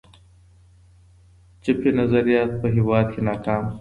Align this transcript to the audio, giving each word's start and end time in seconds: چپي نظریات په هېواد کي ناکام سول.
چپي 1.63 1.89
نظریات 1.99 2.51
په 2.61 2.67
هېواد 2.75 3.05
کي 3.13 3.19
ناکام 3.27 3.61
سول. 3.65 3.69